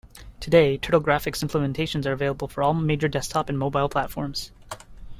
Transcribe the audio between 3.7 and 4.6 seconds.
platforms.